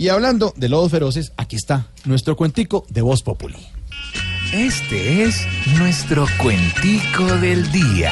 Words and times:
Y 0.00 0.08
hablando 0.08 0.54
de 0.56 0.70
lobos 0.70 0.90
feroces, 0.92 1.30
aquí 1.36 1.56
está 1.56 1.88
nuestro 2.06 2.34
cuentico 2.34 2.86
de 2.88 3.02
Voz 3.02 3.22
Populi. 3.22 3.58
Este 4.50 5.24
es 5.24 5.46
nuestro 5.76 6.24
cuentico 6.42 7.26
del 7.36 7.70
día. 7.70 8.10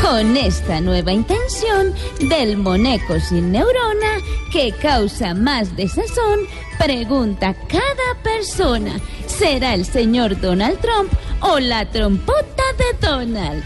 Con 0.00 0.36
esta 0.36 0.80
nueva 0.80 1.12
intención 1.12 1.92
del 2.28 2.58
moneco 2.58 3.18
sin 3.18 3.50
neurona 3.50 4.20
que 4.52 4.70
causa 4.80 5.34
más 5.34 5.74
desazón, 5.74 6.46
pregunta 6.78 7.54
cada 7.54 8.22
persona, 8.22 9.00
¿será 9.26 9.74
el 9.74 9.84
señor 9.84 10.40
Donald 10.40 10.78
Trump 10.80 11.12
o 11.40 11.58
la 11.58 11.90
trompota 11.90 12.47
Donald? 13.00 13.64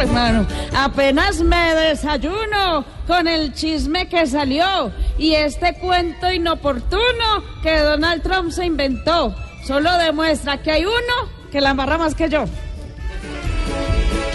hermano, 0.00 0.46
apenas 0.74 1.40
me 1.40 1.74
desayuno 1.74 2.84
con 3.06 3.26
el 3.28 3.52
chisme 3.52 4.08
que 4.08 4.26
salió 4.26 4.92
y 5.18 5.34
este 5.34 5.74
cuento 5.74 6.30
inoportuno 6.30 7.44
que 7.62 7.78
Donald 7.78 8.22
Trump 8.22 8.50
se 8.50 8.66
inventó. 8.66 9.34
Solo 9.66 9.96
demuestra 9.98 10.62
que 10.62 10.70
hay 10.70 10.84
uno 10.84 11.28
que 11.50 11.60
la 11.60 11.70
embarra 11.70 11.98
más 11.98 12.14
que 12.14 12.28
yo. 12.28 12.44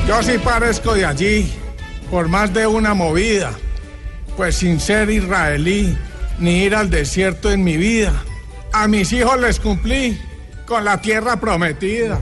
Yo 0.08 0.22
sí 0.22 0.38
parezco 0.38 0.94
de 0.94 1.06
allí, 1.06 1.52
por 2.12 2.28
más 2.28 2.54
de 2.54 2.68
una 2.68 2.94
movida, 2.94 3.54
pues 4.38 4.58
sin 4.58 4.80
ser 4.80 5.10
israelí 5.10 5.98
ni 6.40 6.64
ir 6.64 6.76
al 6.76 6.90
desierto 6.90 7.52
en 7.52 7.64
mi 7.64 7.78
vida, 7.78 8.14
a 8.72 8.88
mis 8.88 9.12
hijos 9.14 9.40
les 9.40 9.60
cumplí 9.60 10.20
con 10.68 10.86
la 10.86 11.02
tierra 11.02 11.40
prometida. 11.40 12.20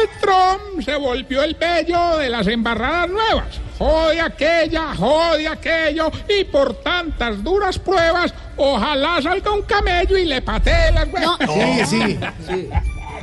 Donald 0.00 0.20
Trump 0.20 0.82
se 0.84 0.96
volvió 0.96 1.42
el 1.42 1.54
bello 1.54 2.18
de 2.18 2.30
las 2.30 2.46
embarradas 2.46 3.10
nuevas. 3.10 3.60
Jode 3.78 4.20
aquella, 4.20 4.94
jode 4.94 5.48
aquello, 5.48 6.10
y 6.28 6.44
por 6.44 6.74
tantas 6.82 7.42
duras 7.42 7.78
pruebas, 7.78 8.32
ojalá 8.56 9.20
salga 9.22 9.52
un 9.52 9.62
camello 9.62 10.16
y 10.16 10.24
le 10.26 10.42
patee 10.42 10.92
las 10.92 11.08
huevas. 11.08 11.38
Sí, 11.88 12.18
sí, 12.46 12.68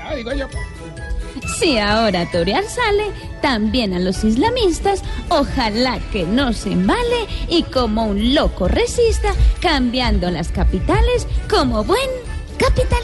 Ah, 0.04 0.16
digo 0.16 0.32
yo. 0.34 0.48
Si 1.60 1.78
ahora 1.78 2.30
torear 2.32 2.64
sale, 2.64 3.12
también 3.42 3.94
a 3.94 4.00
los 4.00 4.24
islamistas, 4.24 5.02
ojalá 5.30 6.00
que 6.12 6.24
no 6.24 6.54
se 6.54 6.72
embale 6.72 7.28
y 7.48 7.64
como 7.64 8.06
un 8.06 8.34
loco 8.34 8.68
resista, 8.68 9.34
cambiando 9.62 10.30
las 10.32 10.50
capitales 10.50 11.28
como 11.50 11.84
buen 11.84 12.10
capitalista. 12.58 12.97